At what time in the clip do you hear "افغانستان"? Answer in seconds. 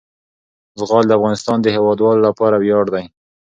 1.19-1.57